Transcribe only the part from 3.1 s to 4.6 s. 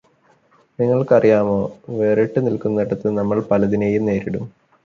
നമ്മൾ പലതിനെയും നേരിടും